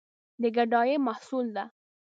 [0.41, 1.63] د ګدايي محصول ده.